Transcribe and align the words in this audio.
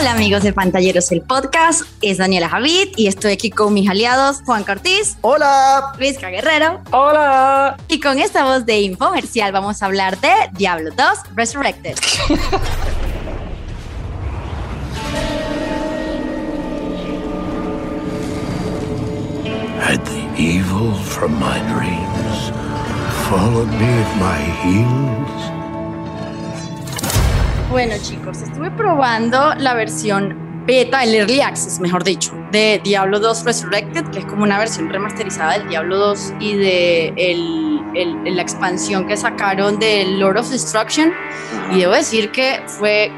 Hola 0.00 0.12
amigos 0.12 0.42
de 0.42 0.52
Pantalleros, 0.52 1.10
el 1.12 1.22
podcast 1.22 1.82
es 2.02 2.18
Daniela 2.18 2.48
Javid 2.48 2.88
y 2.96 3.06
estoy 3.08 3.32
aquí 3.32 3.50
con 3.50 3.74
mis 3.74 3.88
aliados 3.88 4.42
Juan 4.46 4.64
Cortiz. 4.64 5.16
Hola. 5.22 5.92
Luis 5.98 6.18
Guerrero. 6.18 6.80
Hola. 6.90 7.76
Y 7.88 8.00
con 8.00 8.18
esta 8.18 8.44
voz 8.44 8.64
de 8.66 8.80
infomercial 8.80 9.52
vamos 9.52 9.82
a 9.82 9.86
hablar 9.86 10.20
de 10.20 10.32
Diablo 10.52 10.90
2 10.90 11.06
Resurrected. 11.34 11.98
Had 19.80 20.04
the 20.04 20.42
evil 20.42 20.94
from 20.94 21.32
my 21.40 21.58
dreams 21.72 22.50
followed 23.28 23.68
me 23.68 23.86
at 23.86 24.16
my 24.18 24.38
heels? 24.62 25.57
Bueno 27.70 27.96
chicos, 28.00 28.40
estuve 28.40 28.70
probando 28.70 29.54
la 29.56 29.74
versión 29.74 30.64
beta, 30.66 31.04
el 31.04 31.14
Early 31.14 31.42
Access, 31.42 31.80
mejor 31.80 32.02
dicho, 32.02 32.32
de 32.50 32.80
Diablo 32.82 33.20
2 33.20 33.44
Resurrected, 33.44 34.06
que 34.06 34.20
es 34.20 34.24
como 34.24 34.44
una 34.44 34.58
versión 34.58 34.88
remasterizada 34.88 35.58
del 35.58 35.68
Diablo 35.68 35.98
2 35.98 36.32
y 36.40 36.56
de 36.56 37.12
la 38.24 38.40
expansión 38.40 39.06
que 39.06 39.18
sacaron 39.18 39.78
de 39.78 40.06
Lord 40.06 40.38
of 40.38 40.48
Destruction. 40.50 41.12
Y 41.70 41.80
debo 41.80 41.92
decir 41.92 42.30
que 42.30 42.62
fue 42.66 43.12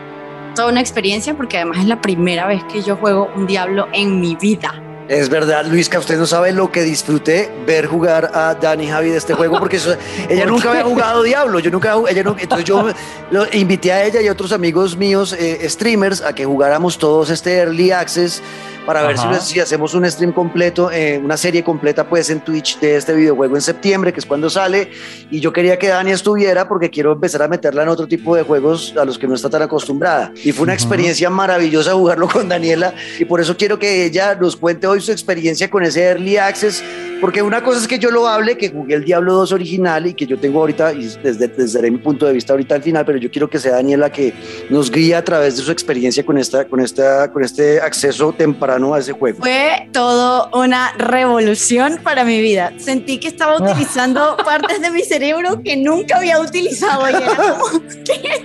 toda 0.57 0.73
una 0.73 0.81
experiencia 0.81 1.37
porque 1.37 1.59
además 1.59 1.79
es 1.79 1.87
la 1.87 2.01
primera 2.01 2.49
vez 2.49 2.65
que 2.65 2.83
yo 2.83 2.97
juego 2.97 3.31
un 3.37 3.47
Diablo 3.47 3.87
en 3.93 4.21
mi 4.21 4.35
vida. 4.35 4.75
Es 5.11 5.29
verdad, 5.29 5.67
Luis, 5.67 5.89
que 5.89 5.99
usted 5.99 6.17
no 6.17 6.25
sabe 6.25 6.53
lo 6.53 6.71
que 6.71 6.83
disfruté 6.83 7.51
ver 7.67 7.89
jugar 7.89 8.31
a 8.33 8.55
Dani 8.55 8.87
Javi 8.87 9.09
de 9.09 9.17
este 9.17 9.35
juego, 9.35 9.59
porque 9.59 9.81
ella 10.29 10.47
nunca 10.47 10.71
había 10.71 10.85
jugado 10.85 11.25
Diablo. 11.25 11.59
Yo 11.59 11.73
nunca, 11.73 11.97
ella 12.09 12.23
no, 12.23 12.37
entonces 12.39 12.65
yo 12.65 12.89
lo, 13.33 13.45
invité 13.53 13.91
a 13.91 14.05
ella 14.05 14.23
y 14.23 14.29
a 14.29 14.33
otros 14.33 14.53
amigos 14.53 14.97
míos, 14.97 15.33
eh, 15.33 15.69
streamers, 15.69 16.23
a 16.23 16.33
que 16.33 16.45
jugáramos 16.45 16.97
todos 16.97 17.29
este 17.31 17.57
Early 17.57 17.91
Access 17.91 18.41
para 18.87 19.07
ver 19.07 19.17
si, 19.41 19.61
hacemos 19.61 19.95
un 19.95 20.09
stream 20.11 20.33
completo, 20.33 20.91
eh, 20.91 21.21
una 21.23 21.37
serie 21.37 21.63
completa 21.63 22.09
pues 22.09 22.31
en 22.31 22.41
Twitch 22.41 22.79
de 22.81 22.97
este 22.97 23.15
videojuego 23.15 23.57
en 23.57 23.63
septiembre, 23.63 24.13
que 24.13 24.21
es 24.21 24.27
cuando 24.27 24.49
sale. 24.49 24.91
Y 25.31 25.41
yo 25.41 25.53
quería 25.53 25.79
que 25.79 25.89
Dani 25.89 26.13
estuviera 26.13 26.69
porque 26.69 26.91
quiero 26.91 27.13
empezar 27.13 27.43
a 27.43 27.49
meterla 27.49 27.83
en 27.83 27.89
otro 27.89 28.07
tipo 28.07 28.35
de 28.35 28.43
juegos 28.43 28.95
a 28.97 29.05
los 29.05 29.19
que 29.19 29.27
no 29.27 29.35
está 29.35 29.51
tan 29.51 29.63
acostumbrada. 29.63 30.33
Y 30.43 30.53
fue 30.53 30.65
una 30.65 30.75
experiencia 30.75 31.31
maravillosa 31.31 31.93
jugarlo 31.93 32.29
con 32.29 32.49
Daniela 32.49 32.95
y 33.19 33.25
por 33.25 33.41
eso 33.41 33.57
quiero 33.57 33.79
que 33.79 34.05
ella 34.05 34.35
nos 34.35 34.57
cuente 34.57 34.87
hoy 34.87 35.01
su 35.01 35.13
experiencia 35.13 35.69
con 35.69 35.83
ese 35.85 36.03
Early 36.03 36.37
Access, 36.39 36.83
porque 37.21 37.43
una 37.43 37.63
cosa 37.63 37.81
es 37.81 37.89
que 37.89 37.99
yo 37.99 38.11
lo 38.11 38.27
hable, 38.27 38.57
que 38.57 38.71
jugué 38.71 38.95
el 38.95 39.05
Diablo 39.05 39.35
2 39.35 39.53
original 39.53 40.07
y 40.07 40.15
que 40.15 40.27
yo 40.27 40.39
tengo 40.39 40.61
ahorita, 40.61 40.93
y 40.95 41.07
desde, 41.23 41.49
desde 41.49 41.91
mi 41.91 41.99
punto 41.99 42.27
de 42.27 42.33
vista 42.33 42.55
ahorita 42.55 42.77
al 42.77 42.83
final, 42.83 43.05
pero 43.05 43.19
yo 43.19 43.31
quiero 43.31 43.49
que 43.49 43.59
sea 43.59 43.73
Daniela 43.73 44.11
que 44.11 44.33
nos 44.71 44.91
guíe 44.91 45.15
a 45.15 45.25
través 45.25 45.57
de 45.57 45.63
su 45.63 45.71
experiencia 45.71 46.25
con, 46.25 46.39
esta, 46.39 46.65
con, 46.65 46.81
esta, 46.81 47.31
con 47.31 47.45
este 47.45 47.81
acceso 47.81 48.33
temprano 48.33 48.70
a 48.71 48.99
ese 48.99 49.13
juego? 49.13 49.39
Fue 49.39 49.89
todo 49.93 50.51
una 50.53 50.93
revolución 50.93 51.99
para 52.03 52.25
mi 52.25 52.41
vida. 52.41 52.73
Sentí 52.79 53.19
que 53.19 53.29
estaba 53.29 53.57
utilizando 53.57 54.37
partes 54.45 54.81
de 54.81 54.91
mi 54.91 55.03
cerebro 55.03 55.63
que 55.63 55.77
nunca 55.77 56.19
había 56.19 56.41
utilizado. 56.41 57.09
Y 57.11 57.15
era 57.15 57.37
como, 57.37 57.65
¿qué 58.05 58.45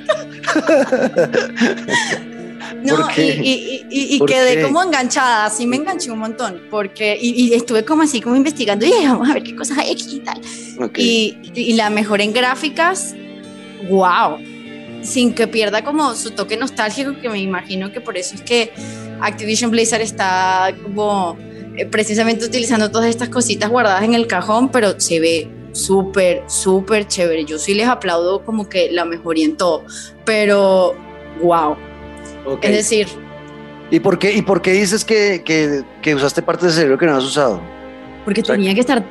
No, 2.84 3.08
y, 3.18 3.86
y, 3.90 4.20
quedé 4.26 4.62
como 4.62 4.82
enganchada, 4.84 5.46
así 5.46 5.66
me 5.68 5.76
enganché 5.76 6.12
un 6.12 6.20
montón, 6.20 6.62
porque, 6.70 7.18
y, 7.20 7.54
estuve 7.54 7.84
como 7.84 8.04
así, 8.04 8.22
como 8.22 8.36
investigando, 8.36 8.86
y 8.86 8.92
vamos 9.06 9.30
a 9.30 9.34
ver 9.34 9.44
qué 9.44 9.56
cosas 9.56 9.78
hay 9.78 9.92
aquí 9.92 10.18
y 10.18 10.20
tal. 10.20 10.42
Y, 10.98 11.74
la 11.74 11.90
mejor 11.90 12.22
en 12.22 12.34
gráficas, 12.34 13.16
wow, 13.90 14.38
sin 15.02 15.34
que 15.34 15.48
pierda 15.48 15.84
como 15.84 16.14
su 16.16 16.32
toque 16.32 16.58
nostálgico, 16.58 17.20
que 17.22 17.30
me 17.30 17.40
imagino 17.40 17.92
que 17.92 18.02
por 18.02 18.18
eso 18.18 18.36
es 18.36 18.42
que 18.42 18.72
Activision 19.22 19.72
Blizzard 19.72 20.02
está 20.02 20.76
como 20.84 21.38
eh, 21.78 21.86
precisamente 21.86 22.46
utilizando 22.46 22.92
todas 22.92 23.10
estas 23.10 23.30
cositas 23.30 23.70
guardadas 23.70 24.04
en 24.04 24.14
el 24.14 24.28
cajón, 24.28 24.70
pero 24.70 25.00
se 25.00 25.20
ve 25.20 25.50
súper, 25.74 26.44
súper 26.48 27.08
chévere. 27.08 27.46
Yo 27.46 27.60
sí 27.60 27.74
les 27.74 27.88
aplaudo 27.88 28.44
como 28.44 28.70
que 28.70 28.92
la 28.92 29.06
mejoría 29.06 29.46
en 29.46 29.58
todo, 29.58 29.84
pero 30.26 30.96
wow. 31.42 31.76
Es 32.62 32.72
decir... 32.72 33.08
¿Y 33.92 34.00
por 34.00 34.18
qué, 34.18 34.34
y 34.34 34.42
por 34.42 34.62
qué 34.62 34.72
dices 34.72 35.06
que, 35.06 35.44
que, 35.46 35.84
que 36.02 36.16
usaste 36.16 36.42
parte 36.42 36.66
del 36.66 36.74
cerebro 36.74 36.98
que 36.98 37.06
no 37.06 37.18
has 37.18 37.24
usado? 37.24 37.75
Porque 38.26 38.42
tenía 38.42 38.74
que 38.74 38.80
estar 38.80 39.06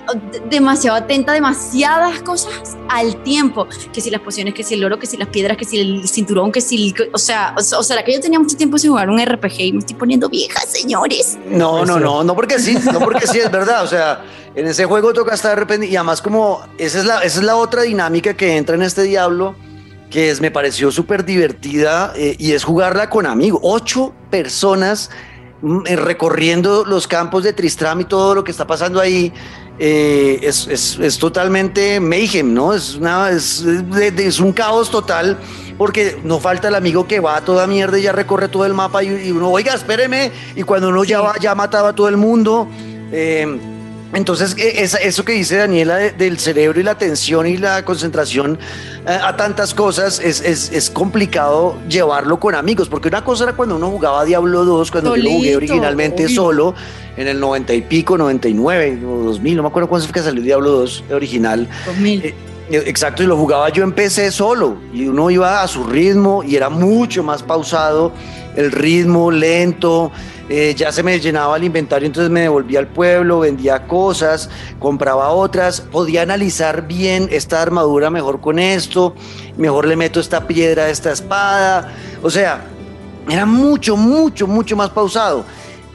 demasiado 0.50 0.96
atenta 0.96 1.30
a 1.30 1.34
demasiadas 1.34 2.20
cosas 2.22 2.76
al 2.88 3.22
tiempo, 3.22 3.68
que 3.92 4.00
si 4.00 4.10
las 4.10 4.20
pociones, 4.20 4.54
que 4.54 4.64
si 4.64 4.74
el 4.74 4.84
oro, 4.84 4.98
que 4.98 5.06
si 5.06 5.16
las 5.16 5.28
piedras, 5.28 5.56
que 5.56 5.64
si 5.64 5.78
el 5.78 6.08
cinturón, 6.08 6.50
que 6.50 6.60
si, 6.60 6.92
o 7.12 7.18
sea, 7.18 7.54
o, 7.56 7.82
sea, 7.82 8.04
que 8.04 8.12
yo 8.12 8.20
tenía 8.20 8.40
mucho 8.40 8.56
tiempo 8.56 8.76
sin 8.76 8.90
jugar 8.90 9.08
un 9.08 9.24
RPG 9.24 9.60
y 9.60 9.72
me 9.72 9.78
estoy 9.78 9.94
poniendo 9.94 10.28
vieja, 10.28 10.60
señores. 10.66 11.38
No, 11.48 11.86
no, 11.86 12.00
no, 12.00 12.24
no 12.24 12.34
porque 12.34 12.58
sí, 12.58 12.76
no 12.92 12.98
porque 12.98 13.26
sí, 13.26 13.38
es 13.38 13.50
verdad, 13.50 13.84
o 13.84 13.86
sea, 13.86 14.24
en 14.56 14.66
ese 14.66 14.84
juego 14.84 15.12
toca 15.12 15.34
estar 15.34 15.50
de 15.50 15.56
repente, 15.56 15.86
y 15.86 15.94
además 15.94 16.20
como, 16.20 16.60
esa 16.76 16.98
es 16.98 17.04
la, 17.04 17.20
esa 17.20 17.38
es 17.38 17.44
la 17.44 17.54
otra 17.56 17.82
dinámica 17.82 18.34
que 18.34 18.56
entra 18.56 18.74
en 18.74 18.82
este 18.82 19.04
diablo, 19.04 19.54
que 20.10 20.30
es, 20.30 20.40
me 20.40 20.50
pareció 20.50 20.90
súper 20.90 21.24
divertida, 21.24 22.12
eh, 22.16 22.34
y 22.38 22.52
es 22.52 22.64
jugarla 22.64 23.08
con 23.08 23.26
amigos, 23.26 23.60
ocho 23.62 24.12
personas 24.30 25.10
recorriendo 25.96 26.84
los 26.84 27.08
campos 27.08 27.44
de 27.44 27.52
Tristram 27.52 28.00
y 28.00 28.04
todo 28.04 28.34
lo 28.34 28.44
que 28.44 28.50
está 28.50 28.66
pasando 28.66 29.00
ahí, 29.00 29.32
eh, 29.78 30.38
es, 30.42 30.68
es, 30.68 30.98
es, 31.00 31.18
totalmente 31.18 31.98
mayhem, 31.98 32.54
¿no? 32.54 32.74
Es, 32.74 32.94
una, 32.94 33.30
es, 33.30 33.64
es, 33.64 34.38
un 34.38 34.52
caos 34.52 34.90
total 34.90 35.36
porque 35.76 36.20
no 36.22 36.38
falta 36.38 36.68
el 36.68 36.76
amigo 36.76 37.08
que 37.08 37.18
va 37.18 37.38
a 37.38 37.44
toda 37.44 37.66
mierda 37.66 37.98
y 37.98 38.02
ya 38.02 38.12
recorre 38.12 38.48
todo 38.48 38.66
el 38.66 38.74
mapa 38.74 39.02
y, 39.02 39.32
uno, 39.32 39.50
oiga, 39.50 39.74
espéreme, 39.74 40.30
y 40.54 40.62
cuando 40.62 40.90
uno 40.90 41.02
ya, 41.02 41.20
va, 41.20 41.38
ya 41.40 41.54
mataba 41.54 41.88
a 41.88 41.92
todo 41.94 42.08
el 42.08 42.16
mundo. 42.16 42.68
Eh, 43.10 43.73
entonces, 44.14 44.56
e, 44.58 44.82
eso 44.82 45.24
que 45.24 45.32
dice 45.32 45.56
Daniela 45.56 45.96
del 45.96 46.38
cerebro 46.38 46.80
y 46.80 46.82
la 46.82 46.92
atención 46.92 47.46
y 47.46 47.56
la 47.56 47.84
concentración 47.84 48.58
eh, 49.06 49.10
a 49.10 49.36
tantas 49.36 49.74
cosas 49.74 50.20
es, 50.20 50.40
es, 50.40 50.90
complicado 50.90 51.78
llevarlo 51.88 52.38
con 52.38 52.54
amigos, 52.54 52.88
porque 52.88 53.08
una 53.08 53.24
cosa 53.24 53.44
era 53.44 53.52
cuando 53.54 53.76
uno 53.76 53.90
jugaba 53.90 54.24
Diablo 54.24 54.64
2, 54.64 54.90
cuando 54.90 55.16
yo 55.16 55.22
lo 55.22 55.30
jugué 55.30 55.56
originalmente 55.56 56.28
solo, 56.28 56.74
en 57.16 57.28
el 57.28 57.38
90 57.38 57.74
y 57.74 57.82
pico, 57.82 58.18
99 58.18 59.00
o 59.06 59.24
2000, 59.24 59.56
no 59.56 59.62
me 59.62 59.68
acuerdo 59.68 59.88
cuándo 59.88 60.06
fue 60.06 60.14
que 60.14 60.22
salió 60.22 60.42
Diablo 60.42 60.70
2 60.70 61.04
original. 61.12 61.68
2000. 61.86 62.20
Eh, 62.20 62.28
eh, 62.28 62.34
exacto, 62.70 63.22
y 63.22 63.26
lo 63.26 63.36
jugaba 63.36 63.68
yo 63.68 63.84
en 63.84 63.92
PC 63.92 64.30
solo, 64.30 64.76
y 64.92 65.06
uno 65.06 65.30
iba 65.30 65.62
a 65.62 65.68
su 65.68 65.84
ritmo 65.84 66.42
y 66.42 66.56
era 66.56 66.68
mucho 66.68 67.22
más 67.22 67.42
pausado, 67.42 68.12
el 68.56 68.72
ritmo 68.72 69.30
lento. 69.30 70.10
Eh, 70.50 70.74
ya 70.76 70.92
se 70.92 71.02
me 71.02 71.18
llenaba 71.18 71.56
el 71.56 71.64
inventario, 71.64 72.04
entonces 72.04 72.30
me 72.30 72.42
devolvía 72.42 72.78
al 72.78 72.86
pueblo, 72.86 73.40
vendía 73.40 73.86
cosas, 73.86 74.50
compraba 74.78 75.30
otras, 75.30 75.80
podía 75.80 76.20
analizar 76.20 76.86
bien 76.86 77.28
esta 77.32 77.62
armadura 77.62 78.10
mejor 78.10 78.42
con 78.42 78.58
esto, 78.58 79.14
mejor 79.56 79.86
le 79.86 79.96
meto 79.96 80.20
esta 80.20 80.46
piedra 80.46 80.90
esta 80.90 81.12
espada, 81.12 81.94
o 82.22 82.28
sea, 82.28 82.62
era 83.30 83.46
mucho, 83.46 83.96
mucho, 83.96 84.46
mucho 84.46 84.76
más 84.76 84.90
pausado. 84.90 85.46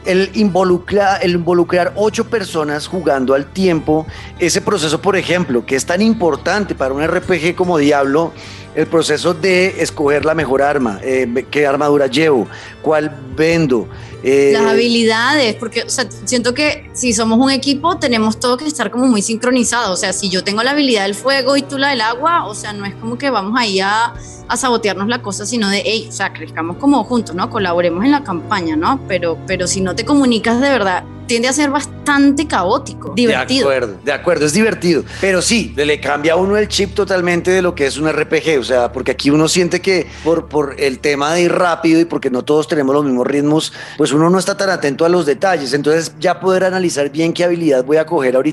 El 0.05 0.31
involucrar, 0.33 1.23
el 1.23 1.31
involucrar 1.31 1.93
ocho 1.95 2.25
personas 2.25 2.87
jugando 2.87 3.33
al 3.33 3.45
tiempo, 3.45 4.07
ese 4.39 4.61
proceso, 4.61 5.01
por 5.01 5.15
ejemplo, 5.15 5.65
que 5.65 5.75
es 5.75 5.85
tan 5.85 6.01
importante 6.01 6.73
para 6.73 6.93
un 6.93 7.05
RPG 7.05 7.55
como 7.55 7.77
Diablo, 7.77 8.31
el 8.79 8.87
proceso 8.87 9.33
de 9.33 9.81
escoger 9.81 10.23
la 10.23 10.33
mejor 10.33 10.61
arma, 10.61 10.99
eh, 11.03 11.45
qué 11.51 11.67
armadura 11.67 12.07
llevo, 12.07 12.47
cuál 12.81 13.11
vendo, 13.35 13.89
eh, 14.23 14.51
Las 14.53 14.63
habilidades, 14.63 15.55
porque 15.55 15.85
siento 16.25 16.53
que 16.53 16.89
si 16.93 17.13
somos 17.13 17.39
un 17.39 17.51
equipo 17.51 17.97
tenemos 17.97 18.39
todo 18.39 18.57
que 18.57 18.65
estar 18.65 18.91
como 18.91 19.07
muy 19.07 19.21
sincronizados. 19.21 19.91
O 19.91 19.95
sea, 19.95 20.11
si 20.11 20.29
yo 20.29 20.43
tengo 20.43 20.61
la 20.61 20.71
habilidad 20.71 21.03
del 21.03 21.15
fuego 21.15 21.55
y 21.55 21.61
tú 21.61 21.77
la 21.77 21.89
del 21.89 22.01
agua, 22.01 22.45
o 22.45 22.53
sea, 22.53 22.73
no 22.73 22.85
es 22.85 22.93
como 22.95 23.17
que 23.17 23.29
vamos 23.29 23.53
ahí 23.57 23.79
a, 23.79 24.13
a 24.47 24.57
sabotearnos 24.57 25.07
la 25.07 25.21
cosa, 25.21 25.45
sino 25.45 25.69
de, 25.69 25.83
hey, 25.85 26.07
o 26.09 26.11
sea, 26.11 26.33
crezcamos 26.33 26.77
como 26.77 27.03
juntos, 27.05 27.33
¿no? 27.33 27.49
Colaboremos 27.49 28.03
en 28.03 28.11
la 28.11 28.23
campaña, 28.23 28.75
¿no? 28.75 28.99
Pero, 29.07 29.37
pero 29.47 29.67
si 29.67 29.79
no 29.79 29.95
te 29.95 30.03
comunicas 30.03 30.59
de 30.59 30.69
verdad, 30.69 31.03
tiende 31.29 31.47
a 31.47 31.53
ser 31.53 31.69
bastante 31.69 32.47
caótico, 32.47 33.13
divertido. 33.15 33.69
De 33.69 33.75
acuerdo, 33.75 33.99
de 34.03 34.11
acuerdo, 34.11 34.45
es 34.47 34.53
divertido. 34.53 35.03
Pero 35.21 35.41
sí, 35.41 35.73
le 35.77 36.01
cambia 36.01 36.33
a 36.33 36.35
uno 36.35 36.57
el 36.57 36.67
chip 36.67 36.93
totalmente 36.93 37.51
de 37.51 37.61
lo 37.61 37.73
que 37.73 37.85
es 37.85 37.97
un 37.97 38.11
RPG. 38.11 38.59
O 38.59 38.63
sea, 38.63 38.91
porque 38.91 39.11
aquí 39.11 39.29
uno 39.29 39.47
siente 39.47 39.79
que 39.79 40.07
por, 40.23 40.49
por 40.49 40.75
el 40.77 40.99
tema 40.99 41.33
de 41.33 41.43
ir 41.43 41.53
rápido 41.53 42.01
y 42.01 42.05
porque 42.05 42.29
no 42.29 42.43
todos 42.43 42.67
tenemos 42.67 42.93
los 42.93 43.05
mismos 43.05 43.25
ritmos, 43.25 43.71
pues 43.97 44.11
uno 44.11 44.29
no 44.29 44.39
está 44.39 44.57
tan 44.57 44.69
atento 44.69 45.05
a 45.05 45.09
los 45.09 45.25
detalles. 45.25 45.71
Entonces, 45.73 46.13
ya 46.19 46.39
poder 46.39 46.65
analizar 46.65 47.09
bien 47.09 47.31
qué 47.31 47.45
habilidad 47.45 47.85
voy 47.85 47.97
a 47.97 48.05
coger 48.05 48.35
ahorita 48.35 48.49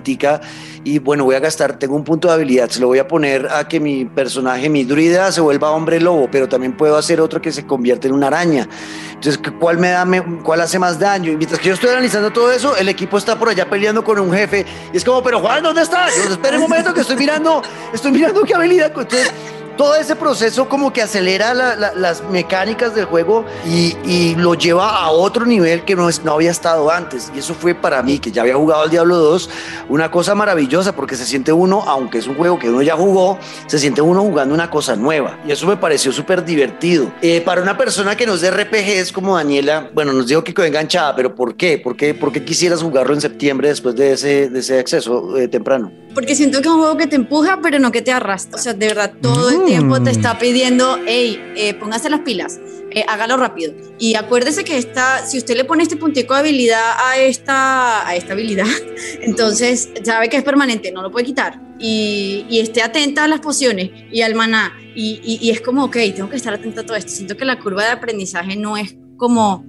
y 0.84 0.98
bueno, 1.00 1.24
voy 1.24 1.34
a 1.34 1.40
gastar, 1.40 1.78
tengo 1.78 1.96
un 1.96 2.04
punto 2.04 2.28
de 2.28 2.34
habilidad, 2.34 2.70
se 2.70 2.80
lo 2.80 2.86
voy 2.86 2.98
a 2.98 3.08
poner 3.08 3.48
a 3.48 3.66
que 3.66 3.80
mi 3.80 4.04
personaje, 4.04 4.68
mi 4.68 4.84
druida, 4.84 5.32
se 5.32 5.40
vuelva 5.40 5.72
hombre 5.72 6.00
lobo, 6.00 6.28
pero 6.30 6.48
también 6.48 6.76
puedo 6.76 6.96
hacer 6.96 7.20
otro 7.20 7.42
que 7.42 7.50
se 7.50 7.66
convierte 7.66 8.06
en 8.06 8.14
una 8.14 8.28
araña. 8.28 8.68
Entonces, 9.16 9.40
¿cuál 9.58 9.78
me 9.78 9.90
da, 9.90 10.06
cuál 10.42 10.60
hace 10.60 10.78
más 10.78 10.98
daño? 10.98 11.32
Y 11.32 11.36
mientras 11.36 11.58
que 11.58 11.68
yo 11.68 11.74
estoy 11.74 11.90
analizando 11.90 12.30
todo 12.30 12.52
eso, 12.52 12.76
el 12.76 12.88
equipo 12.88 13.16
está 13.16 13.38
por 13.38 13.48
allá 13.48 13.68
peleando 13.68 14.04
con 14.04 14.18
un 14.18 14.30
jefe 14.32 14.66
y 14.92 14.96
es 14.96 15.04
como, 15.04 15.22
pero 15.22 15.40
Juan, 15.40 15.62
¿dónde 15.62 15.82
está? 15.82 16.06
Yo, 16.14 16.32
espera 16.32 16.56
un 16.56 16.62
momento 16.62 16.92
que 16.92 17.00
estoy 17.00 17.16
mirando, 17.16 17.62
estoy 17.92 18.12
mirando 18.12 18.42
qué 18.44 18.54
habilidad. 18.54 18.92
Entonces, 18.94 19.32
todo 19.76 19.94
ese 19.96 20.16
proceso 20.16 20.68
como 20.68 20.92
que 20.92 21.02
acelera 21.02 21.54
las 21.54 22.22
mecánicas 22.30 22.94
del 22.94 23.04
juego 23.04 23.44
y, 23.66 24.34
lo 24.36 24.54
lleva 24.54 24.98
a 24.98 25.10
otro 25.10 25.46
nivel 25.46 25.84
que 25.84 25.96
no, 25.96 26.08
es, 26.08 26.22
no 26.24 26.32
había 26.32 26.50
estado 26.50 26.90
antes. 26.90 27.32
Y 27.34 27.38
eso 27.38 27.54
fue 27.54 27.74
para 27.74 28.02
mí, 28.02 28.18
que 28.18 28.30
ya 28.30 28.42
había 28.42 28.56
jugado 28.56 28.82
al 28.82 28.90
Diablo 28.90 29.16
2, 29.16 29.50
una 29.88 30.10
cosa 30.10 30.34
maravillosa 30.34 30.94
porque 30.94 31.16
se 31.16 31.24
siente 31.24 31.52
uno, 31.52 31.82
aunque 31.86 32.18
es 32.18 32.26
un 32.26 32.34
juego 32.34 32.58
que 32.58 32.68
uno 32.68 32.82
ya 32.82 32.96
jugó, 32.96 33.38
se 33.66 33.78
siente 33.78 34.00
uno 34.00 34.22
jugando 34.22 34.54
una 34.54 34.70
cosa 34.70 34.96
nueva. 34.96 35.38
Y 35.46 35.52
eso 35.52 35.66
me 35.66 35.76
pareció 35.76 36.12
súper 36.12 36.44
divertido. 36.44 37.12
Eh, 37.22 37.40
para 37.40 37.62
una 37.62 37.76
persona 37.76 38.16
que 38.16 38.26
no 38.26 38.34
es 38.34 38.40
de 38.40 38.50
RPGs 38.50 39.12
como 39.12 39.36
Daniela, 39.36 39.90
bueno, 39.94 40.12
nos 40.12 40.26
dijo 40.26 40.44
que 40.44 40.52
quedó 40.52 40.66
enganchada, 40.66 41.14
pero 41.14 41.34
¿por 41.34 41.56
qué? 41.56 41.78
¿Por 41.78 41.96
qué, 41.96 42.14
por 42.14 42.32
qué 42.32 42.44
quisieras 42.44 42.82
jugarlo 42.82 43.14
en 43.14 43.20
septiembre 43.20 43.68
después 43.68 43.94
de 43.96 44.12
ese, 44.12 44.48
de 44.48 44.58
ese 44.60 44.78
acceso 44.78 45.36
eh, 45.36 45.48
temprano? 45.48 45.92
Porque 46.14 46.34
siento 46.34 46.62
que 46.62 46.68
es 46.68 46.72
un 46.72 46.80
juego 46.80 46.96
que 46.96 47.06
te 47.06 47.16
empuja, 47.16 47.60
pero 47.62 47.78
no 47.78 47.92
que 47.92 48.00
te 48.00 48.10
arrastra. 48.10 48.58
O 48.58 48.62
sea, 48.62 48.72
de 48.72 48.88
verdad, 48.88 49.12
todo 49.20 49.50
el 49.50 49.65
tiempo 49.66 50.02
te 50.02 50.10
está 50.10 50.38
pidiendo, 50.38 50.98
hey, 51.06 51.40
eh, 51.56 51.74
póngase 51.74 52.08
las 52.08 52.20
pilas, 52.20 52.60
eh, 52.90 53.04
hágalo 53.08 53.36
rápido. 53.36 53.74
Y 53.98 54.14
acuérdese 54.14 54.64
que 54.64 54.78
esta, 54.78 55.26
si 55.26 55.38
usted 55.38 55.56
le 55.56 55.64
pone 55.64 55.82
este 55.82 55.96
puntico 55.96 56.34
de 56.34 56.40
habilidad 56.40 56.92
a 57.04 57.18
esta, 57.18 58.06
a 58.06 58.14
esta 58.14 58.32
habilidad, 58.32 58.66
entonces 59.20 59.90
sabe 60.04 60.28
que 60.28 60.36
es 60.36 60.44
permanente, 60.44 60.92
no 60.92 61.02
lo 61.02 61.10
puede 61.10 61.26
quitar. 61.26 61.60
Y, 61.78 62.46
y 62.48 62.60
esté 62.60 62.82
atenta 62.82 63.24
a 63.24 63.28
las 63.28 63.40
pociones 63.40 63.90
y 64.10 64.22
al 64.22 64.34
maná. 64.34 64.72
Y, 64.94 65.20
y, 65.22 65.50
es 65.50 65.60
como, 65.60 65.84
ok, 65.84 65.96
tengo 66.14 66.30
que 66.30 66.36
estar 66.36 66.54
atenta 66.54 66.80
a 66.80 66.86
todo 66.86 66.96
esto. 66.96 67.10
Siento 67.10 67.36
que 67.36 67.44
la 67.44 67.58
curva 67.58 67.84
de 67.84 67.90
aprendizaje 67.90 68.56
no 68.56 68.78
es 68.78 68.96
como 69.18 69.66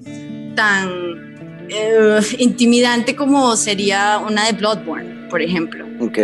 tan 0.55 1.67
eh, 1.69 2.19
intimidante 2.37 3.13
como 3.15 3.57
sería 3.57 4.19
una 4.25 4.45
de 4.45 4.53
Bloodborne, 4.53 5.27
por 5.29 5.41
ejemplo. 5.41 5.85
Ok. 5.99 6.17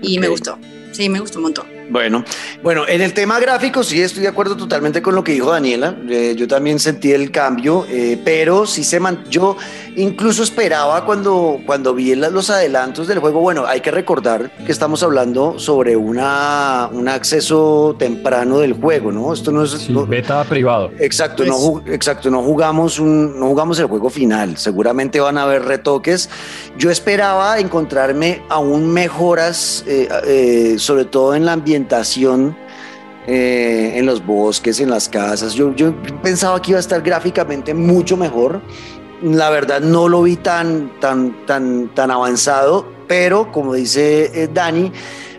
Y 0.00 0.18
me 0.18 0.28
gustó. 0.28 0.58
Sí, 0.92 1.10
me 1.10 1.20
gustó 1.20 1.38
un 1.38 1.44
montón. 1.44 1.77
Bueno, 1.90 2.22
bueno, 2.62 2.86
en 2.86 3.00
el 3.00 3.14
tema 3.14 3.40
gráfico 3.40 3.82
sí 3.82 4.02
estoy 4.02 4.22
de 4.22 4.28
acuerdo 4.28 4.56
totalmente 4.56 5.00
con 5.00 5.14
lo 5.14 5.24
que 5.24 5.32
dijo 5.32 5.50
Daniela. 5.50 5.96
Eh, 6.08 6.34
yo 6.36 6.46
también 6.46 6.78
sentí 6.78 7.12
el 7.12 7.30
cambio, 7.30 7.86
eh, 7.88 8.20
pero 8.24 8.66
sí 8.66 8.84
se 8.84 9.00
man 9.00 9.24
yo 9.30 9.56
incluso 9.96 10.42
esperaba 10.42 11.04
cuando, 11.04 11.60
cuando 11.64 11.94
vi 11.94 12.14
los 12.14 12.50
adelantos 12.50 13.08
del 13.08 13.20
juego. 13.20 13.40
Bueno, 13.40 13.66
hay 13.66 13.80
que 13.80 13.90
recordar 13.90 14.50
que 14.64 14.70
estamos 14.70 15.02
hablando 15.02 15.58
sobre 15.58 15.96
una, 15.96 16.88
un 16.92 17.08
acceso 17.08 17.96
temprano 17.98 18.58
del 18.58 18.74
juego, 18.74 19.10
¿no? 19.10 19.32
Esto 19.32 19.50
no 19.50 19.64
es 19.64 19.88
beta 20.08 20.44
privado. 20.44 20.90
Exacto, 20.98 21.44
no, 21.44 21.80
pues 21.82 21.94
exacto, 21.94 22.30
no 22.30 22.42
jugamos 22.42 22.98
un, 22.98 23.38
no 23.40 23.46
jugamos 23.46 23.78
el 23.78 23.86
juego 23.86 24.10
final. 24.10 24.56
Seguramente 24.58 25.20
van 25.20 25.38
a 25.38 25.44
haber 25.44 25.64
retoques. 25.64 26.28
Yo 26.76 26.90
esperaba 26.90 27.58
encontrarme 27.58 28.42
aún 28.48 28.92
mejoras, 28.92 29.84
eh, 29.86 30.76
sobre 30.78 31.04
todo 31.06 31.34
en 31.34 31.44
la 31.44 31.52
eh, 33.26 33.92
en 33.94 34.06
los 34.06 34.24
bosques, 34.24 34.80
en 34.80 34.90
las 34.90 35.08
casas. 35.08 35.54
Yo, 35.54 35.74
pensaba 36.22 36.60
que 36.62 36.70
iba 36.70 36.78
a 36.78 36.80
estar 36.80 37.02
gráficamente 37.02 37.74
mucho 37.74 38.16
mejor. 38.16 38.62
La 39.22 39.50
verdad 39.50 39.80
no 39.80 40.08
lo 40.08 40.22
vi 40.22 40.36
tan, 40.36 40.98
tan, 41.00 41.44
tan, 41.44 41.94
tan 41.94 42.10
avanzado, 42.10 42.86
pero 43.06 43.52
como 43.52 43.74
dice 43.74 44.30
eh, 44.32 44.48
Dani, 44.52 44.92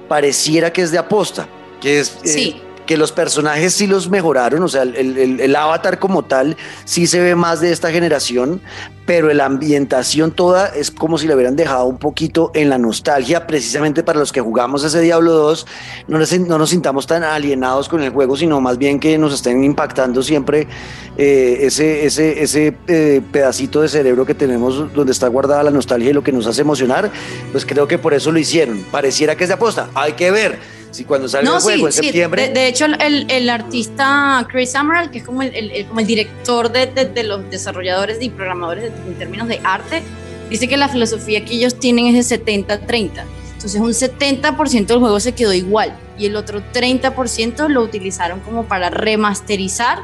pareciera 0.07 0.71
que 0.71 0.81
es 0.83 0.91
de 0.91 0.97
aposta, 0.97 1.47
que 1.81 2.00
es... 2.00 2.19
Eh, 2.24 2.62
que 2.89 2.97
los 2.97 3.12
personajes 3.12 3.75
sí 3.75 3.86
los 3.86 4.09
mejoraron, 4.09 4.63
o 4.63 4.68
sea, 4.68 4.81
el, 4.81 5.39
el, 5.39 5.56
avatar 5.56 6.00
como 6.00 6.25
tal 6.25 6.57
sí 6.86 7.06
se 7.06 7.19
ve 7.19 7.36
más 7.36 7.62
de 7.62 7.71
esta 7.71 7.91
generación, 7.91 8.62
pero 9.06 9.31
la 9.31 9.45
ambientación 9.45 10.31
toda 10.31 10.69
es 10.69 10.89
como 10.89 11.19
si 11.19 11.27
le 11.27 11.36
hubieran 11.36 11.56
dejado 11.56 11.86
un 11.86 12.00
poquito 12.00 12.50
en 12.56 12.68
la 12.68 12.80
nostalgia, 12.80 13.45
precisamente 13.45 14.01
para 14.01 14.18
los 14.18 14.31
que 14.31 14.41
jugamos 14.41 14.83
ese 14.83 15.01
Diablo 15.01 15.33
2, 15.33 15.68
no 16.07 16.18
no 16.18 16.57
nos 16.57 16.69
sintamos 16.71 17.06
tan 17.06 17.24
alienados 17.24 17.88
con 17.89 18.01
el 18.01 18.09
juego, 18.09 18.36
sino 18.36 18.59
más 18.59 18.80
bien 18.80 19.00
que 19.00 19.19
nos 19.19 19.36
estén 19.36 19.63
impactando 19.63 20.24
siempre 20.24 20.68
eh, 21.15 21.59
ese, 21.62 22.07
ese, 22.07 22.41
ese 22.41 22.75
eh, 22.88 23.21
pedacito 23.31 23.81
de 23.81 23.88
cerebro 23.88 24.25
que 24.25 24.33
tenemos 24.33 24.91
donde 24.95 25.12
está 25.12 25.27
guardada 25.27 25.62
la 25.62 25.69
nostalgia 25.69 26.09
y 26.09 26.13
lo 26.13 26.24
que 26.24 26.31
nos 26.31 26.47
hace 26.47 26.62
emocionar, 26.62 27.12
pues 27.51 27.68
creo 27.68 27.88
que 27.88 28.00
por 28.00 28.15
eso 28.15 28.31
lo 28.31 28.39
hicieron. 28.39 28.83
Pareciera 28.89 29.36
que 29.36 29.44
es 29.44 29.50
de 29.50 29.53
aposta, 29.53 29.89
hay 29.94 30.13
que 30.13 30.31
ver 30.31 30.78
si 30.91 31.03
cuando 31.03 31.27
sale 31.27 31.50
el 31.50 31.59
juego 31.59 31.88
en 31.88 31.94
septiembre. 31.94 32.50
De, 32.50 32.68
hecho, 32.68 32.86
el, 32.86 33.30
el, 33.30 33.50
artista 33.50 34.45
Chris 34.50 34.71
Summerall, 34.71 35.12
que 35.12 35.19
es 35.19 35.24
como 35.24 35.41
el, 35.44 35.86
como 35.88 36.00
el 36.00 36.07
director 36.07 36.71
de, 36.71 36.88
de, 36.88 37.24
los 37.24 37.50
desarrolladores 37.50 38.18
y 38.21 38.30
programadores 38.30 38.91
en 39.07 39.15
términos 39.15 39.47
de 39.47 39.59
arte, 39.63 40.01
dice 40.50 40.68
que 40.68 40.77
la 40.77 40.89
filosofía 40.89 41.45
que 41.45 41.56
ellos 41.56 41.77
tienen 41.80 42.15
es 42.15 42.30
de 42.30 42.44
70-30. 42.44 43.24
Entonces, 43.53 43.80
un 43.80 43.91
70% 43.91 44.86
del 44.86 45.00
juego 45.00 45.19
se 45.19 45.33
quedó 45.33 45.53
igual 45.53 45.94
y 46.18 46.25
el 46.25 46.36
otro 46.36 46.62
30% 46.74 47.68
lo 47.68 47.81
utilizaron 47.81 48.39
como 48.39 48.65
para 48.65 48.89
remasterizar. 48.89 50.00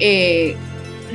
Eh, 0.00 0.56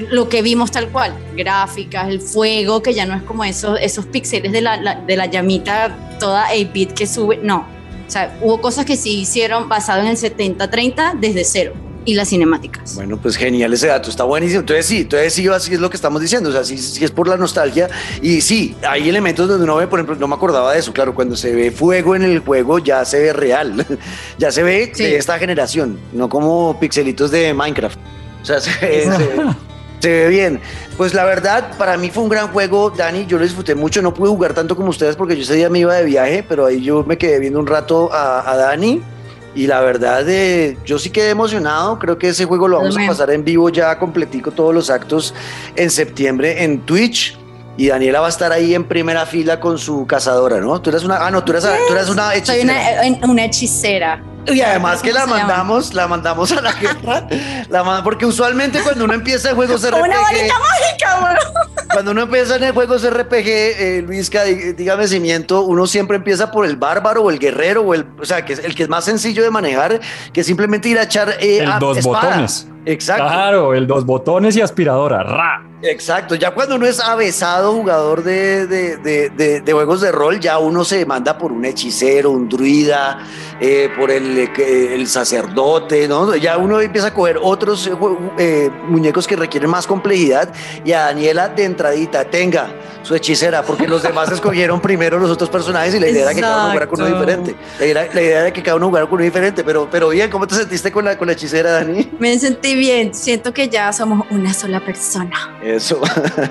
lo 0.09 0.29
que 0.29 0.41
vimos 0.41 0.71
tal 0.71 0.89
cual, 0.89 1.13
gráficas, 1.35 2.07
el 2.07 2.21
fuego, 2.21 2.81
que 2.81 2.94
ya 2.94 3.06
no 3.06 3.15
es 3.15 3.23
como 3.23 3.44
esos, 3.44 3.77
esos 3.81 4.06
píxeles 4.06 4.51
de 4.51 4.61
la, 4.61 4.95
de 4.95 5.17
la 5.17 5.25
llamita 5.25 6.15
toda 6.19 6.50
8-bit 6.53 6.94
que 6.94 7.06
sube, 7.06 7.39
no, 7.41 7.65
o 8.09 8.11
sea, 8.11 8.35
hubo 8.41 8.59
cosas 8.59 8.85
que 8.85 8.97
sí 8.97 9.19
hicieron 9.19 9.69
basado 9.69 10.01
en 10.01 10.07
el 10.07 10.17
70-30 10.17 11.19
desde 11.19 11.44
cero 11.44 11.73
y 12.06 12.15
las 12.15 12.29
cinemáticas. 12.29 12.95
Bueno, 12.95 13.17
pues 13.17 13.35
genial 13.35 13.71
ese 13.71 13.85
dato, 13.85 14.09
está 14.09 14.23
buenísimo. 14.23 14.61
Entonces 14.61 14.88
sí, 14.88 15.01
entonces 15.01 15.31
sí, 15.31 15.47
así 15.47 15.75
es 15.75 15.79
lo 15.79 15.91
que 15.91 15.95
estamos 15.95 16.19
diciendo, 16.19 16.50
o 16.50 16.51
sea, 16.51 16.63
sí, 16.63 16.79
sí, 16.79 17.06
es 17.06 17.11
por 17.11 17.27
la 17.27 17.38
nostalgia 17.38 17.88
y 18.19 18.41
sí, 18.41 18.75
hay 18.81 19.07
elementos 19.07 19.47
donde 19.47 19.63
uno 19.63 19.75
ve, 19.75 19.85
por 19.85 20.00
ejemplo, 20.00 20.15
no 20.15 20.27
me 20.27 20.33
acordaba 20.33 20.73
de 20.73 20.79
eso, 20.79 20.91
claro, 20.91 21.13
cuando 21.13 21.35
se 21.35 21.53
ve 21.53 21.69
fuego 21.69 22.15
en 22.15 22.23
el 22.23 22.39
juego 22.39 22.79
ya 22.79 23.06
se 23.06 23.19
ve 23.19 23.31
real, 23.31 23.85
ya 24.39 24.51
se 24.51 24.63
ve 24.63 24.91
de 24.97 25.17
esta 25.17 25.38
generación, 25.38 26.00
no 26.11 26.29
como 26.29 26.79
pixelitos 26.79 27.29
de 27.29 27.53
Minecraft. 27.53 28.00
O 28.41 28.45
sea, 28.45 28.59
se, 28.59 28.71
se 28.71 29.09
ve 30.07 30.27
bien. 30.29 30.61
Pues 30.97 31.13
la 31.13 31.25
verdad, 31.25 31.77
para 31.77 31.97
mí 31.97 32.09
fue 32.09 32.23
un 32.23 32.29
gran 32.29 32.47
juego, 32.49 32.89
Dani. 32.89 33.25
Yo 33.25 33.37
lo 33.37 33.43
disfruté 33.43 33.75
mucho. 33.75 34.01
No 34.01 34.13
pude 34.13 34.29
jugar 34.29 34.53
tanto 34.53 34.75
como 34.75 34.89
ustedes 34.89 35.15
porque 35.15 35.35
yo 35.35 35.43
ese 35.43 35.55
día 35.55 35.69
me 35.69 35.79
iba 35.79 35.93
de 35.95 36.05
viaje, 36.05 36.43
pero 36.47 36.65
ahí 36.65 36.81
yo 36.81 37.03
me 37.03 37.17
quedé 37.17 37.39
viendo 37.39 37.59
un 37.59 37.67
rato 37.67 38.09
a, 38.11 38.55
Dani. 38.55 39.01
Y 39.55 39.67
la 39.67 39.81
verdad, 39.81 40.23
eh, 40.29 40.77
yo 40.85 40.99
sí 40.99 41.09
quedé 41.09 41.31
emocionado. 41.31 41.99
Creo 41.99 42.17
que 42.17 42.29
ese 42.29 42.45
juego 42.45 42.67
lo 42.67 42.77
vamos 42.77 42.97
a 42.97 43.07
pasar 43.07 43.31
en 43.31 43.43
vivo 43.43 43.69
ya 43.69 43.97
completico 43.99 44.51
todos 44.51 44.73
los 44.73 44.89
actos 44.89 45.33
en 45.75 45.89
septiembre 45.89 46.63
en 46.63 46.81
Twitch. 46.81 47.37
Y 47.75 47.87
Daniela 47.87 48.19
va 48.19 48.27
a 48.27 48.29
estar 48.29 48.51
ahí 48.51 48.75
en 48.75 48.83
primera 48.83 49.25
fila 49.25 49.59
con 49.59 49.77
su 49.77 50.05
cazadora, 50.05 50.59
¿no? 50.59 50.81
Tú 50.81 50.89
eres 50.89 51.03
una. 51.03 51.25
Ah, 51.25 51.31
no, 51.31 51.43
tú 51.43 51.53
eres, 51.53 51.63
tú 51.87 51.93
eres 51.93 52.09
una 52.09 52.35
hechicera. 52.35 53.01
Soy 53.01 53.09
una, 53.09 53.27
una 53.27 53.45
hechicera. 53.45 54.23
Y 54.51 54.61
además 54.61 55.01
que 55.01 55.13
la 55.13 55.25
mandamos, 55.25 55.93
la 55.93 56.07
mandamos 56.07 56.51
a 56.51 56.61
la 56.61 56.73
guerra, 56.73 57.27
la 57.69 58.03
porque 58.03 58.25
usualmente 58.25 58.81
cuando 58.81 59.05
uno 59.05 59.13
empieza 59.13 59.53
juegos 59.53 59.81
RPG... 59.81 60.01
¡Una 60.01 60.19
varita 60.19 60.55
mágica, 60.59 61.39
Cuando 61.94 62.11
uno 62.11 62.21
empieza 62.23 62.56
en 62.56 62.73
juegos 62.73 63.07
RPG, 63.09 63.47
eh, 63.47 64.03
Luisca, 64.06 64.44
dígame 64.44 65.07
si 65.07 65.19
miento, 65.19 65.61
uno 65.61 65.87
siempre 65.87 66.18
empieza 66.18 66.51
por 66.51 66.65
el 66.65 66.75
bárbaro 66.75 67.23
o 67.23 67.29
el 67.29 67.39
guerrero, 67.39 67.81
o 67.81 67.94
el, 67.94 68.06
o 68.19 68.25
sea, 68.25 68.45
que 68.45 68.53
es 68.53 68.59
el 68.59 68.75
que 68.75 68.83
es 68.83 68.89
más 68.89 69.06
sencillo 69.06 69.44
de 69.44 69.49
manejar, 69.49 69.99
que 70.33 70.44
simplemente 70.44 70.89
ir 70.89 70.99
a 70.99 71.03
echar 71.03 71.35
eh, 71.39 71.59
el 71.59 71.79
dos 71.79 72.01
botones. 72.03 72.68
Exacto. 72.89 73.23
Claro, 73.23 73.73
el 73.75 73.85
dos 73.85 74.03
botones 74.03 74.55
y 74.55 74.61
aspiradora. 74.61 75.21
¡Ra! 75.21 75.69
Exacto, 75.81 76.35
ya 76.35 76.51
cuando 76.51 76.75
uno 76.75 76.85
es 76.85 76.99
avesado 76.99 77.71
jugador 77.71 78.21
de, 78.21 78.67
de, 78.67 78.97
de, 78.97 79.61
de, 79.61 79.73
juegos 79.73 80.01
de 80.01 80.11
rol, 80.11 80.37
ya 80.37 80.59
uno 80.59 80.83
se 80.83 81.05
manda 81.05 81.37
por 81.37 81.53
un 81.53 81.63
hechicero, 81.63 82.31
un 82.31 82.49
druida, 82.49 83.19
eh, 83.61 83.89
por 83.97 84.11
el, 84.11 84.37
eh, 84.39 84.93
el, 84.93 85.07
sacerdote, 85.07 86.05
¿no? 86.09 86.35
Ya 86.35 86.57
uno 86.57 86.81
empieza 86.81 87.07
a 87.07 87.13
coger 87.13 87.39
otros 87.41 87.89
eh, 88.37 88.69
muñecos 88.89 89.25
que 89.25 89.37
requieren 89.37 89.69
más 89.69 89.87
complejidad 89.87 90.51
y 90.83 90.91
a 90.91 91.05
Daniela 91.05 91.47
de 91.47 91.63
entradita, 91.63 92.25
tenga 92.25 92.73
su 93.01 93.15
hechicera, 93.15 93.63
porque 93.63 93.87
los 93.87 94.03
demás 94.03 94.29
escogieron 94.33 94.81
primero 94.81 95.17
los 95.17 95.31
otros 95.31 95.49
personajes 95.49 95.95
y 95.95 95.99
la 96.01 96.09
idea 96.09 96.23
era 96.23 96.33
que 96.33 96.41
cada 96.41 96.57
uno 96.57 96.67
jugara 96.71 96.87
con 96.87 97.01
uno 97.01 97.15
diferente. 97.15 97.55
La 97.79 97.85
idea, 97.85 98.41
era 98.41 98.51
que 98.51 98.61
cada 98.61 98.75
uno 98.75 98.87
jugara 98.87 99.05
con 99.05 99.15
uno 99.15 99.23
diferente, 99.23 99.63
pero, 99.63 99.87
pero 99.89 100.09
bien, 100.09 100.29
¿cómo 100.29 100.45
te 100.45 100.55
sentiste 100.55 100.91
con 100.91 101.05
la, 101.05 101.17
con 101.17 101.27
la 101.27 101.33
hechicera, 101.33 101.71
Dani? 101.71 102.11
Me 102.19 102.37
sentí 102.37 102.75
bien, 102.80 103.14
siento 103.14 103.54
que 103.54 103.69
ya 103.69 103.94
somos 103.94 104.26
una 104.31 104.54
sola 104.54 104.83
persona. 104.83 105.59
Eso. 105.64 106.02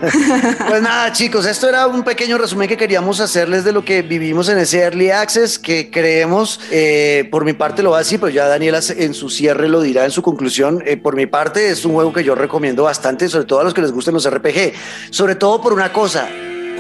pues 0.69 0.83
nada, 0.83 1.13
chicos, 1.13 1.47
esto 1.47 1.69
era 1.69 1.87
un 1.87 2.05
pequeño 2.05 2.39
resumen 2.39 2.69
que 2.69 2.77
queríamos 2.77 3.21
hacerles 3.21 3.65
de 3.65 3.73
lo 3.73 3.85
que 3.85 4.03
vivimos 4.03 4.49
en 4.49 4.59
ese 4.59 4.81
Early 4.81 5.11
Access, 5.11 5.59
que 5.59 5.91
creemos, 5.91 6.61
eh, 6.71 7.29
por 7.31 7.45
mi 7.45 7.53
parte 7.53 7.83
lo 7.83 7.91
va 7.91 7.97
a 7.97 8.01
decir, 8.01 8.21
pero 8.21 8.31
ya 8.31 8.47
Daniela 8.47 8.81
en 8.97 9.15
su 9.15 9.29
cierre 9.29 9.69
lo 9.69 9.81
dirá 9.81 10.05
en 10.05 10.11
su 10.11 10.23
conclusión. 10.23 10.83
Eh, 10.87 10.97
por 10.97 11.17
mi 11.17 11.27
parte, 11.27 11.71
es 11.71 11.85
un 11.85 11.95
juego 11.95 12.13
que 12.13 12.23
yo 12.23 12.35
recomiendo 12.35 12.85
bastante, 12.85 13.29
sobre 13.29 13.47
todo 13.47 13.61
a 13.61 13.65
los 13.65 13.75
que 13.75 13.81
les 13.81 13.93
gusten 13.93 14.15
los 14.15 14.29
RPG. 14.31 14.73
Sobre 15.11 15.35
todo 15.35 15.61
por 15.61 15.73
una 15.73 15.93
cosa, 15.93 16.29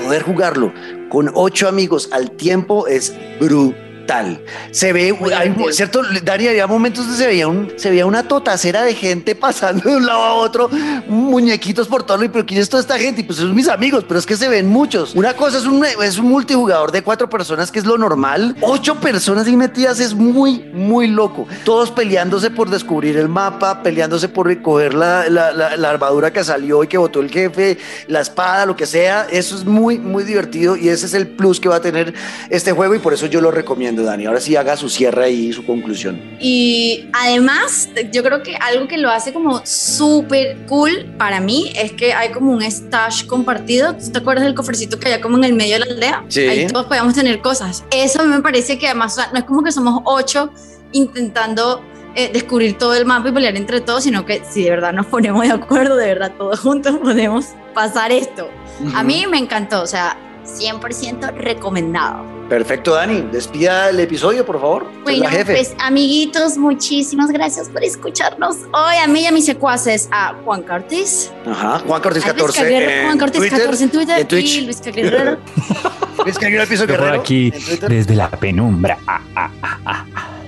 poder 0.04 0.22
jugarlo 0.22 0.72
con 1.08 1.30
ocho 1.34 1.68
amigos 1.68 2.10
al 2.12 2.30
tiempo 2.32 2.86
es 2.86 3.14
brutal 3.40 3.87
brutal. 4.08 4.40
Se 4.70 4.92
ve, 4.92 5.16
hay, 5.36 5.54
¿cierto? 5.72 6.02
Dani, 6.22 6.48
había 6.48 6.66
momentos 6.66 7.04
donde 7.04 7.18
se 7.18 7.26
veía, 7.26 7.48
un, 7.48 7.72
se 7.76 7.90
veía 7.90 8.06
una 8.06 8.26
totacera 8.26 8.82
de 8.82 8.94
gente 8.94 9.34
pasando 9.34 9.88
de 9.88 9.96
un 9.96 10.06
lado 10.06 10.22
a 10.22 10.34
otro, 10.34 10.70
muñequitos 11.08 11.88
por 11.88 12.02
todo, 12.04 12.22
y 12.24 12.28
pero 12.28 12.46
¿quién 12.46 12.60
es 12.60 12.68
toda 12.68 12.80
esta 12.80 12.98
gente? 12.98 13.20
Y 13.20 13.24
pues 13.24 13.38
son 13.38 13.54
mis 13.54 13.68
amigos, 13.68 14.04
pero 14.06 14.18
es 14.18 14.26
que 14.26 14.36
se 14.36 14.48
ven 14.48 14.68
muchos. 14.68 15.14
Una 15.14 15.34
cosa 15.34 15.58
es 15.58 15.66
un, 15.66 15.84
es 15.84 16.18
un 16.18 16.26
multijugador 16.26 16.92
de 16.92 17.02
cuatro 17.02 17.28
personas, 17.28 17.70
que 17.70 17.78
es 17.78 17.84
lo 17.84 17.98
normal. 17.98 18.56
Ocho 18.60 18.96
personas 18.96 19.46
ahí 19.46 19.56
metidas 19.56 20.00
es 20.00 20.14
muy, 20.14 20.60
muy 20.72 21.08
loco. 21.08 21.46
Todos 21.64 21.90
peleándose 21.90 22.50
por 22.50 22.70
descubrir 22.70 23.16
el 23.16 23.28
mapa, 23.28 23.82
peleándose 23.82 24.28
por 24.28 24.46
recoger 24.46 24.94
la, 24.94 25.28
la, 25.28 25.52
la, 25.52 25.90
armadura 25.90 26.32
que 26.32 26.44
salió 26.44 26.84
y 26.84 26.86
que 26.86 26.98
botó 26.98 27.20
el 27.20 27.30
jefe, 27.30 27.78
la 28.06 28.20
espada, 28.20 28.66
lo 28.66 28.76
que 28.76 28.86
sea. 28.86 29.26
Eso 29.30 29.56
es 29.56 29.64
muy, 29.64 29.98
muy 29.98 30.24
divertido 30.24 30.76
y 30.76 30.88
ese 30.88 31.06
es 31.06 31.14
el 31.14 31.28
plus 31.28 31.60
que 31.60 31.68
va 31.68 31.76
a 31.76 31.80
tener 31.80 32.14
este 32.50 32.72
juego 32.72 32.94
y 32.94 32.98
por 32.98 33.12
eso 33.12 33.26
yo 33.26 33.40
lo 33.40 33.50
recomiendo, 33.50 33.97
Dani. 34.04 34.26
Ahora 34.26 34.40
sí 34.40 34.56
haga 34.56 34.76
su 34.76 34.88
cierre 34.88 35.30
y 35.30 35.52
su 35.52 35.64
conclusión. 35.64 36.20
Y 36.40 37.06
además, 37.12 37.88
yo 38.12 38.22
creo 38.22 38.42
que 38.42 38.56
algo 38.56 38.88
que 38.88 38.98
lo 38.98 39.10
hace 39.10 39.32
como 39.32 39.64
súper 39.64 40.56
cool 40.66 41.14
para 41.18 41.40
mí 41.40 41.72
es 41.76 41.92
que 41.92 42.12
hay 42.14 42.30
como 42.30 42.52
un 42.52 42.62
stash 42.62 43.26
compartido. 43.26 43.94
¿Te 43.94 44.18
acuerdas 44.18 44.44
del 44.44 44.54
cofrecito 44.54 44.98
que 44.98 45.08
había 45.08 45.20
como 45.20 45.36
en 45.38 45.44
el 45.44 45.54
medio 45.54 45.74
de 45.74 45.86
la 45.86 45.92
aldea? 45.92 46.24
Sí. 46.28 46.46
Ahí 46.46 46.66
todos 46.66 46.86
podíamos 46.86 47.14
tener 47.14 47.40
cosas. 47.40 47.84
Eso 47.90 48.24
me 48.24 48.40
parece 48.40 48.78
que 48.78 48.86
además 48.86 49.16
no 49.32 49.38
es 49.38 49.44
como 49.44 49.62
que 49.62 49.72
somos 49.72 50.02
ocho 50.04 50.50
intentando 50.92 51.82
eh, 52.14 52.30
descubrir 52.32 52.78
todo 52.78 52.94
el 52.94 53.04
mapa 53.04 53.28
y 53.28 53.32
pelear 53.32 53.56
entre 53.56 53.80
todos, 53.80 54.04
sino 54.04 54.24
que 54.24 54.42
si 54.48 54.64
de 54.64 54.70
verdad 54.70 54.92
nos 54.92 55.06
ponemos 55.06 55.42
de 55.42 55.52
acuerdo, 55.52 55.96
de 55.96 56.06
verdad 56.06 56.32
todos 56.36 56.58
juntos 56.60 56.96
podemos 57.02 57.46
pasar 57.74 58.10
esto. 58.10 58.48
A 58.94 59.02
mí 59.02 59.24
me 59.28 59.38
encantó, 59.38 59.82
o 59.82 59.86
sea, 59.86 60.16
100% 60.44 61.34
recomendado. 61.34 62.37
Perfecto, 62.48 62.94
Dani. 62.94 63.28
Despida 63.30 63.90
el 63.90 64.00
episodio, 64.00 64.44
por 64.46 64.58
favor. 64.60 64.86
Bueno, 65.04 65.28
pues 65.44 65.74
amiguitos, 65.78 66.56
muchísimas 66.56 67.30
gracias 67.30 67.68
por 67.68 67.84
escucharnos 67.84 68.56
hoy. 68.72 68.96
A 69.02 69.06
mí 69.06 69.20
y 69.20 69.26
a 69.26 69.32
mis 69.32 69.44
secuaces, 69.44 70.08
a 70.10 70.34
Juan 70.44 70.62
Cortés. 70.62 71.30
Ajá, 71.46 71.80
Juan 71.86 72.00
Cortés 72.00 72.24
14. 72.24 73.02
Juan 73.04 73.18
Cortés 73.18 73.40
Twitter, 73.40 73.58
14 73.60 73.84
en 73.84 73.90
Twitter. 73.90 74.18
En 74.20 74.28
Twitch. 74.28 74.56
Y 74.56 74.60
Luis 74.62 74.80
Guerrero. 74.80 75.38
Luis 76.24 76.36
el 76.40 76.66
piso 76.68 76.84
Yo 76.84 76.94
por 76.94 77.00
Guerrero. 77.04 77.20
aquí, 77.20 77.52
en 77.54 77.64
Twitter. 77.64 77.88
desde 77.90 78.14
la 78.14 78.30
penumbra. 78.30 78.98
Ah, 79.06 79.20
ah, 79.36 79.50
ah, 79.62 79.78
ah. 79.84 80.04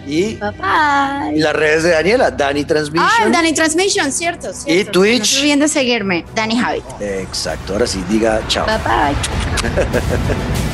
Y 0.06 0.36
Bye 0.36 0.50
bye. 0.52 1.40
las 1.40 1.54
redes 1.54 1.82
de 1.84 1.90
Daniela, 1.90 2.30
Dani 2.30 2.64
Transmission. 2.64 3.08
Ah, 3.20 3.28
Dani 3.30 3.52
Transmission, 3.52 4.10
cierto. 4.10 4.52
cierto. 4.52 4.72
Y 4.72 4.84
Twitch. 4.90 5.18
No 5.18 5.24
se 5.26 5.38
olviden 5.38 5.60
de 5.60 5.68
seguirme, 5.68 6.24
Dani 6.34 6.58
Javi. 6.58 6.82
Exacto, 6.98 7.74
ahora 7.74 7.86
sí, 7.86 8.02
diga 8.08 8.40
chao. 8.48 8.66
Bye 8.66 8.78
bye. 8.78 10.60